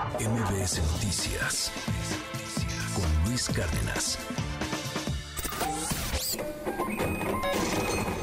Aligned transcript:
MBS 0.00 0.80
Noticias 0.92 1.70
con 2.94 3.28
Luis 3.28 3.46
Cárdenas. 3.50 4.18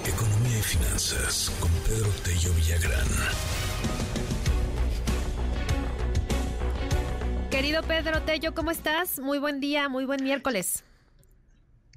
Economía 0.04 0.58
y 0.58 0.62
finanzas 0.64 1.52
con 1.60 1.70
Pedro 1.86 2.10
Tello 2.24 2.52
Villagrán. 2.56 3.08
Querido 7.52 7.84
Pedro 7.84 8.24
Tello, 8.24 8.56
¿cómo 8.56 8.72
estás? 8.72 9.20
Muy 9.20 9.38
buen 9.38 9.60
día, 9.60 9.88
muy 9.88 10.06
buen 10.06 10.24
miércoles. 10.24 10.84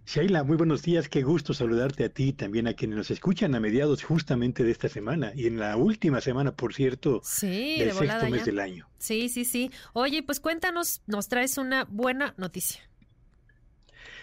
Sheila, 0.06 0.42
muy 0.42 0.56
buenos 0.56 0.82
días, 0.82 1.08
qué 1.08 1.22
gusto 1.22 1.54
saludarte 1.54 2.04
a 2.04 2.08
ti 2.08 2.28
y 2.28 2.32
también 2.32 2.66
a 2.66 2.74
quienes 2.74 2.96
nos 2.96 3.10
escuchan 3.10 3.54
a 3.54 3.60
mediados 3.60 4.02
justamente 4.02 4.64
de 4.64 4.72
esta 4.72 4.88
semana 4.88 5.32
y 5.34 5.46
en 5.46 5.58
la 5.58 5.76
última 5.76 6.20
semana, 6.20 6.56
por 6.56 6.74
cierto, 6.74 7.20
sí, 7.22 7.78
del 7.78 7.88
de 7.88 7.94
sexto 7.94 8.28
mes 8.28 8.40
ya. 8.40 8.44
del 8.46 8.58
año. 8.58 8.88
Sí, 8.98 9.28
sí, 9.28 9.44
sí. 9.44 9.70
Oye, 9.92 10.22
pues 10.22 10.40
cuéntanos, 10.40 11.02
nos 11.06 11.28
traes 11.28 11.58
una 11.58 11.84
buena 11.84 12.34
noticia. 12.38 12.80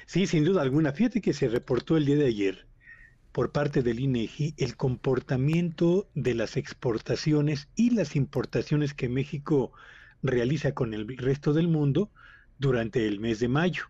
Sí, 0.06 0.28
sin 0.28 0.44
duda 0.44 0.62
alguna. 0.62 0.92
Fíjate 0.94 1.22
que 1.22 1.34
se 1.34 1.48
reportó 1.48 1.96
el 1.96 2.06
día 2.06 2.18
de 2.18 2.28
ayer 2.28 2.68
por 3.32 3.52
parte 3.52 3.84
del 3.84 4.00
INEGI 4.00 4.56
el 4.58 4.76
comportamiento 4.76 6.10
de 6.16 6.34
las 6.34 6.58
exportaciones 6.58 7.70
y 7.76 7.92
las 7.92 8.16
importaciones 8.16 8.94
que 8.94 9.10
México 9.10 9.74
realiza 10.24 10.74
con 10.74 10.94
el 10.94 11.08
resto 11.18 11.54
del 11.54 11.68
mundo 11.68 12.10
durante 12.58 13.08
el 13.08 13.20
mes 13.20 13.40
de 13.40 13.48
mayo. 13.48 13.84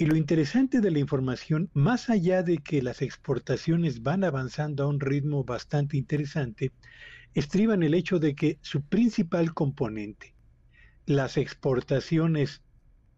Y 0.00 0.06
lo 0.06 0.16
interesante 0.16 0.80
de 0.80 0.90
la 0.90 0.98
información, 0.98 1.68
más 1.74 2.08
allá 2.08 2.42
de 2.42 2.56
que 2.56 2.80
las 2.80 3.02
exportaciones 3.02 4.02
van 4.02 4.24
avanzando 4.24 4.82
a 4.82 4.86
un 4.86 4.98
ritmo 4.98 5.44
bastante 5.44 5.98
interesante, 5.98 6.72
estriba 7.34 7.74
en 7.74 7.82
el 7.82 7.92
hecho 7.92 8.18
de 8.18 8.34
que 8.34 8.58
su 8.62 8.80
principal 8.80 9.52
componente, 9.52 10.34
las 11.04 11.36
exportaciones 11.36 12.62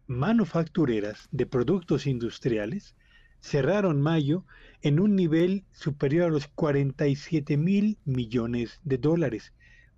manufactureras 0.09 1.29
de 1.31 1.47
productos 1.47 2.09
industriales, 2.09 2.97
cerraron 3.41 4.03
mayo 4.03 4.45
en 4.81 4.99
un 4.99 5.15
nivel 5.15 5.65
superior 5.71 6.25
a 6.25 6.33
los 6.33 6.49
47 6.49 7.59
mil 7.59 7.97
millones 8.05 8.81
de 8.83 8.99
dólares. 8.99 9.53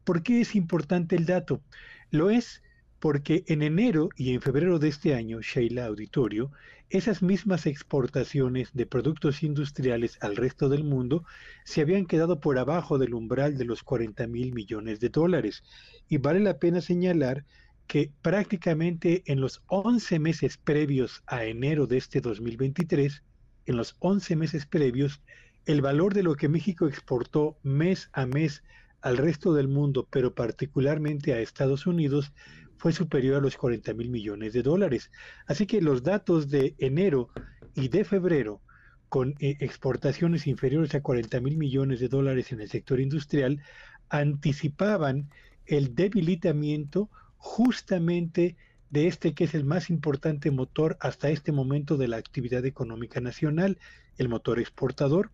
¿Por 0.05 0.23
qué 0.23 0.43
es 0.43 0.55
importante 0.55 1.17
el 1.17 1.25
dato? 1.25 1.63
Lo 2.11 2.29
es 2.29 2.63
porque 3.05 3.45
en 3.49 3.61
enero 3.61 4.09
y 4.17 4.33
en 4.33 4.41
febrero 4.41 4.79
de 4.79 4.89
este 4.89 5.15
año, 5.15 5.43
Sheila 5.43 5.85
Auditorio, 5.85 6.51
esas 6.89 7.23
mismas 7.23 7.67
exportaciones 7.67 8.71
de 8.73 8.87
productos 8.87 9.43
industriales 9.43 10.17
al 10.23 10.37
resto 10.37 10.71
del 10.71 10.85
mundo 10.85 11.23
se 11.65 11.83
habían 11.83 12.07
quedado 12.07 12.41
por 12.41 12.59
abajo 12.59 12.97
del 12.97 13.13
umbral 13.13 13.59
de 13.59 13.67
los 13.67 13.83
40 13.83 14.27
mil 14.27 14.55
millones 14.55 15.01
de 15.01 15.11
dólares. 15.11 15.65
Y 16.09 16.17
vale 16.17 16.41
la 16.41 16.59
pena 16.59 16.81
señalar 16.81 17.45
que 17.87 18.11
prácticamente 18.23 19.23
en 19.27 19.39
los 19.43 19.63
11 19.67 20.19
meses 20.19 20.57
previos 20.57 21.23
a 21.27 21.45
enero 21.45 21.87
de 21.87 21.99
este 21.99 22.23
2023, 22.23 23.23
en 23.67 23.77
los 23.77 23.97
11 23.99 24.35
meses 24.37 24.65
previos, 24.65 25.21
el 25.67 25.83
valor 25.83 26.15
de 26.15 26.23
lo 26.23 26.37
que 26.37 26.49
México 26.49 26.89
exportó 26.89 27.59
mes 27.63 28.09
a 28.15 28.25
mes 28.25 28.63
al 29.03 29.19
resto 29.19 29.53
del 29.53 29.69
mundo, 29.69 30.09
pero 30.11 30.35
particularmente 30.35 31.35
a 31.35 31.41
Estados 31.41 31.87
Unidos, 31.87 32.33
fue 32.77 32.93
superior 32.93 33.37
a 33.37 33.41
los 33.41 33.57
40 33.57 33.95
mil 33.95 34.11
millones 34.11 34.53
de 34.53 34.63
dólares. 34.63 35.11
Así 35.47 35.67
que 35.67 35.81
los 35.81 36.03
datos 36.03 36.49
de 36.49 36.75
enero 36.79 37.29
y 37.75 37.89
de 37.89 38.05
febrero, 38.05 38.61
con 39.09 39.35
eh, 39.39 39.57
exportaciones 39.61 40.47
inferiores 40.47 40.95
a 40.95 41.03
40 41.03 41.41
mil 41.41 41.57
millones 41.57 42.01
de 42.01 42.09
dólares 42.09 42.53
en 42.53 42.61
el 42.61 42.69
sector 42.69 43.01
industrial, 43.01 43.63
anticipaban 44.09 45.31
el 45.67 45.95
debilitamiento 45.95 47.11
justamente 47.37 48.57
de 48.91 49.07
este 49.07 49.35
que 49.35 49.45
es 49.45 49.55
el 49.55 49.65
más 49.65 49.91
importante 49.91 50.51
motor 50.51 50.97
hasta 51.01 51.31
este 51.31 51.53
momento 51.53 51.97
de 51.97 52.09
la 52.09 52.17
actividad 52.17 52.65
económica 52.65 53.21
nacional, 53.21 53.79
el 54.19 54.29
motor 54.29 54.61
exportador. 54.61 55.31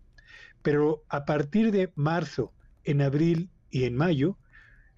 Pero 0.61 1.03
a 1.09 1.25
partir 1.25 1.71
de 1.71 1.91
marzo, 1.95 2.53
en 2.83 3.01
abril 3.01 3.49
y 3.69 3.83
en 3.83 3.95
mayo, 3.95 4.37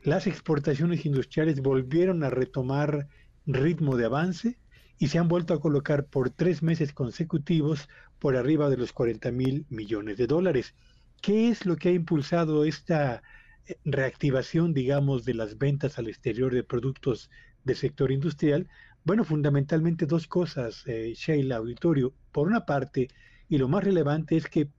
las 0.03 0.27
exportaciones 0.27 1.05
industriales 1.05 1.61
volvieron 1.61 2.23
a 2.23 2.29
retomar 2.29 3.07
ritmo 3.45 3.95
de 3.95 4.05
avance 4.05 4.57
y 4.99 5.07
se 5.07 5.17
han 5.17 5.27
vuelto 5.27 5.53
a 5.53 5.61
colocar 5.61 6.05
por 6.05 6.29
tres 6.29 6.61
meses 6.61 6.93
consecutivos 6.93 7.87
por 8.19 8.35
arriba 8.35 8.69
de 8.69 8.77
los 8.77 8.93
40 8.93 9.31
mil 9.31 9.65
millones 9.69 10.17
de 10.17 10.27
dólares. 10.27 10.75
¿Qué 11.21 11.49
es 11.49 11.65
lo 11.65 11.77
que 11.77 11.89
ha 11.89 11.93
impulsado 11.93 12.65
esta 12.65 13.23
eh, 13.65 13.77
reactivación, 13.85 14.73
digamos, 14.73 15.23
de 15.25 15.33
las 15.33 15.57
ventas 15.57 15.97
al 15.97 16.07
exterior 16.07 16.53
de 16.53 16.63
productos 16.63 17.29
del 17.63 17.77
sector 17.77 18.11
industrial? 18.11 18.67
Bueno, 19.05 19.23
fundamentalmente 19.23 20.05
dos 20.05 20.27
cosas, 20.27 20.83
eh, 20.85 21.13
Sheila 21.15 21.57
Auditorio. 21.57 22.13
Por 22.31 22.47
una 22.47 22.65
parte, 22.65 23.07
y 23.49 23.57
lo 23.57 23.67
más 23.67 23.83
relevante 23.83 24.35
es 24.35 24.47
que 24.47 24.69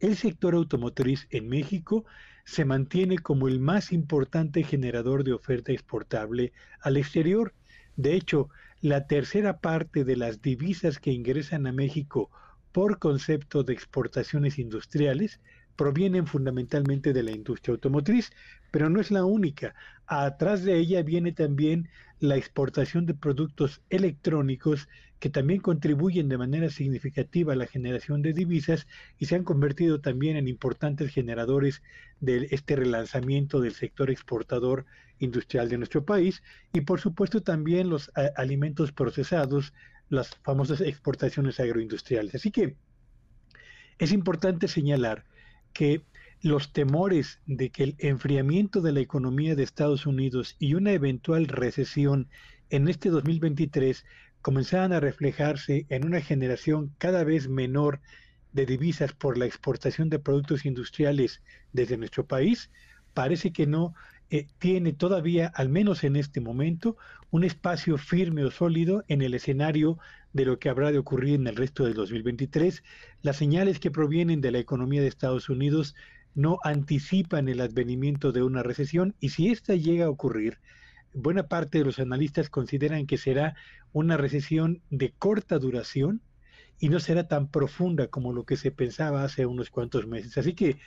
el 0.00 0.16
sector 0.16 0.54
automotriz 0.54 1.26
en 1.30 1.48
México 1.48 2.04
se 2.44 2.64
mantiene 2.64 3.18
como 3.18 3.48
el 3.48 3.58
más 3.58 3.92
importante 3.92 4.62
generador 4.62 5.24
de 5.24 5.32
oferta 5.32 5.72
exportable 5.72 6.52
al 6.80 6.96
exterior. 6.96 7.54
De 7.96 8.14
hecho, 8.14 8.48
la 8.80 9.06
tercera 9.06 9.58
parte 9.58 10.04
de 10.04 10.16
las 10.16 10.42
divisas 10.42 10.98
que 10.98 11.12
ingresan 11.12 11.66
a 11.66 11.72
México 11.72 12.30
por 12.72 12.98
concepto 12.98 13.62
de 13.62 13.72
exportaciones 13.72 14.58
industriales 14.58 15.40
provienen 15.76 16.26
fundamentalmente 16.26 17.12
de 17.12 17.22
la 17.22 17.30
industria 17.30 17.72
automotriz, 17.72 18.30
pero 18.70 18.90
no 18.90 19.00
es 19.00 19.10
la 19.10 19.24
única. 19.24 19.74
Atrás 20.06 20.64
de 20.64 20.76
ella 20.76 21.02
viene 21.02 21.32
también 21.32 21.88
la 22.20 22.36
exportación 22.36 23.06
de 23.06 23.14
productos 23.14 23.80
electrónicos 23.90 24.88
que 25.24 25.30
también 25.30 25.62
contribuyen 25.62 26.28
de 26.28 26.36
manera 26.36 26.68
significativa 26.68 27.54
a 27.54 27.56
la 27.56 27.66
generación 27.66 28.20
de 28.20 28.34
divisas 28.34 28.86
y 29.18 29.24
se 29.24 29.34
han 29.34 29.42
convertido 29.42 30.02
también 30.02 30.36
en 30.36 30.48
importantes 30.48 31.10
generadores 31.10 31.82
de 32.20 32.48
este 32.50 32.76
relanzamiento 32.76 33.58
del 33.58 33.72
sector 33.72 34.10
exportador 34.10 34.84
industrial 35.20 35.70
de 35.70 35.78
nuestro 35.78 36.04
país 36.04 36.42
y 36.74 36.82
por 36.82 37.00
supuesto 37.00 37.42
también 37.42 37.88
los 37.88 38.10
a, 38.14 38.32
alimentos 38.36 38.92
procesados, 38.92 39.72
las 40.10 40.28
famosas 40.42 40.82
exportaciones 40.82 41.58
agroindustriales. 41.58 42.34
Así 42.34 42.50
que 42.50 42.76
es 43.96 44.12
importante 44.12 44.68
señalar 44.68 45.24
que 45.72 46.02
los 46.42 46.74
temores 46.74 47.40
de 47.46 47.70
que 47.70 47.84
el 47.84 47.96
enfriamiento 47.98 48.82
de 48.82 48.92
la 48.92 49.00
economía 49.00 49.54
de 49.54 49.62
Estados 49.62 50.04
Unidos 50.04 50.54
y 50.58 50.74
una 50.74 50.92
eventual 50.92 51.46
recesión 51.46 52.28
en 52.68 52.88
este 52.88 53.08
2023 53.08 54.04
comenzaban 54.44 54.92
a 54.92 55.00
reflejarse 55.00 55.86
en 55.88 56.04
una 56.04 56.20
generación 56.20 56.94
cada 56.98 57.24
vez 57.24 57.48
menor 57.48 58.02
de 58.52 58.66
divisas 58.66 59.14
por 59.14 59.38
la 59.38 59.46
exportación 59.46 60.10
de 60.10 60.18
productos 60.18 60.66
industriales 60.66 61.40
desde 61.72 61.96
nuestro 61.96 62.26
país, 62.26 62.70
parece 63.14 63.54
que 63.54 63.66
no 63.66 63.94
eh, 64.28 64.46
tiene 64.58 64.92
todavía, 64.92 65.50
al 65.54 65.70
menos 65.70 66.04
en 66.04 66.16
este 66.16 66.42
momento, 66.42 66.98
un 67.30 67.42
espacio 67.42 67.96
firme 67.96 68.44
o 68.44 68.50
sólido 68.50 69.02
en 69.08 69.22
el 69.22 69.32
escenario 69.32 69.98
de 70.34 70.44
lo 70.44 70.58
que 70.58 70.68
habrá 70.68 70.92
de 70.92 70.98
ocurrir 70.98 71.36
en 71.36 71.46
el 71.46 71.56
resto 71.56 71.86
del 71.86 71.94
2023. 71.94 72.84
Las 73.22 73.38
señales 73.38 73.80
que 73.80 73.90
provienen 73.90 74.42
de 74.42 74.50
la 74.50 74.58
economía 74.58 75.00
de 75.00 75.08
Estados 75.08 75.48
Unidos 75.48 75.94
no 76.34 76.58
anticipan 76.64 77.48
el 77.48 77.62
advenimiento 77.62 78.30
de 78.30 78.42
una 78.42 78.62
recesión 78.62 79.14
y 79.20 79.30
si 79.30 79.48
esta 79.48 79.74
llega 79.74 80.04
a 80.04 80.10
ocurrir, 80.10 80.58
buena 81.14 81.44
parte 81.46 81.78
de 81.78 81.84
los 81.84 81.98
analistas 81.98 82.50
consideran 82.50 83.06
que 83.06 83.16
será 83.16 83.54
una 83.92 84.16
recesión 84.16 84.82
de 84.90 85.12
corta 85.12 85.58
duración 85.58 86.20
y 86.78 86.88
no 86.88 87.00
será 87.00 87.28
tan 87.28 87.48
profunda 87.48 88.08
como 88.08 88.32
lo 88.32 88.44
que 88.44 88.56
se 88.56 88.70
pensaba 88.70 89.22
hace 89.22 89.46
unos 89.46 89.70
cuantos 89.70 90.06
meses. 90.06 90.36
Así 90.36 90.54
que 90.54 90.78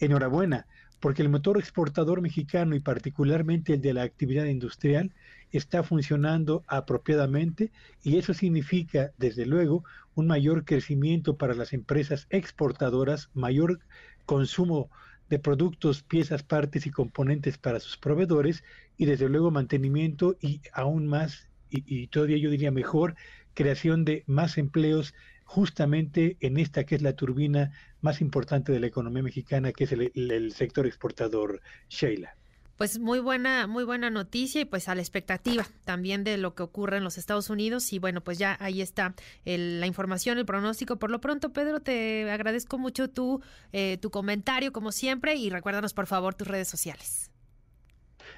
enhorabuena, 0.00 0.66
porque 1.00 1.22
el 1.22 1.28
motor 1.28 1.58
exportador 1.58 2.22
mexicano 2.22 2.74
y 2.74 2.80
particularmente 2.80 3.74
el 3.74 3.82
de 3.82 3.92
la 3.92 4.02
actividad 4.02 4.46
industrial 4.46 5.12
está 5.52 5.82
funcionando 5.82 6.64
apropiadamente 6.66 7.70
y 8.02 8.16
eso 8.16 8.32
significa, 8.32 9.12
desde 9.18 9.46
luego, 9.46 9.84
un 10.14 10.26
mayor 10.26 10.64
crecimiento 10.64 11.36
para 11.36 11.54
las 11.54 11.72
empresas 11.72 12.26
exportadoras, 12.30 13.28
mayor 13.34 13.80
consumo 14.24 14.90
de 15.30 15.38
productos, 15.38 16.02
piezas, 16.02 16.42
partes 16.42 16.86
y 16.86 16.90
componentes 16.90 17.58
para 17.58 17.80
sus 17.80 17.96
proveedores 17.96 18.62
y 18.96 19.06
desde 19.06 19.28
luego 19.28 19.50
mantenimiento 19.50 20.36
y 20.40 20.60
aún 20.72 21.06
más, 21.06 21.48
y, 21.70 22.06
todavía 22.08 22.36
yo 22.36 22.50
diría 22.50 22.70
mejor, 22.70 23.16
creación 23.54 24.04
de 24.04 24.22
más 24.26 24.58
empleos 24.58 25.14
justamente 25.44 26.36
en 26.40 26.56
esta 26.58 26.84
que 26.84 26.94
es 26.94 27.02
la 27.02 27.14
turbina 27.14 27.72
más 28.00 28.20
importante 28.20 28.72
de 28.72 28.80
la 28.80 28.86
economía 28.86 29.22
mexicana, 29.22 29.72
que 29.72 29.84
es 29.84 29.92
el, 29.92 30.12
el 30.14 30.52
sector 30.52 30.86
exportador, 30.86 31.60
Sheila. 31.88 32.36
Pues 32.76 32.98
muy 32.98 33.20
buena, 33.20 33.66
muy 33.66 33.84
buena 33.84 34.10
noticia 34.10 34.60
y 34.60 34.64
pues 34.64 34.88
a 34.88 34.94
la 34.94 35.00
expectativa 35.00 35.66
también 35.84 36.24
de 36.24 36.36
lo 36.38 36.54
que 36.54 36.64
ocurre 36.64 36.96
en 36.96 37.04
los 37.04 37.18
Estados 37.18 37.50
Unidos 37.50 37.92
y 37.92 37.98
bueno, 37.98 38.20
pues 38.20 38.38
ya 38.38 38.56
ahí 38.60 38.82
está 38.82 39.14
el, 39.44 39.80
la 39.80 39.86
información, 39.86 40.38
el 40.38 40.46
pronóstico. 40.46 40.98
Por 40.98 41.10
lo 41.10 41.20
pronto, 41.20 41.52
Pedro, 41.52 41.80
te 41.80 42.28
agradezco 42.30 42.78
mucho 42.78 43.08
tu, 43.08 43.40
eh, 43.72 43.98
tu 44.00 44.10
comentario 44.10 44.72
como 44.72 44.90
siempre 44.90 45.36
y 45.36 45.50
recuérdanos 45.50 45.94
por 45.94 46.06
favor 46.06 46.34
tus 46.34 46.48
redes 46.48 46.68
sociales. 46.68 47.30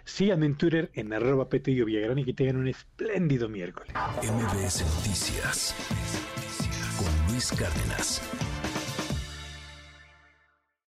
Síganme 0.05 0.47
en 0.47 0.57
Twitter 0.57 0.91
en 0.95 1.13
arroba 1.13 1.49
Petillo 1.49 1.85
Villagrán 1.85 2.19
y 2.19 2.25
que 2.25 2.33
tengan 2.33 2.57
un 2.57 2.69
espléndido 2.69 3.49
miércoles. 3.49 3.93
MBS 4.23 4.85
Noticias 4.97 5.75
con 6.99 7.33
Luis 7.33 7.53
Cárdenas. 7.53 8.23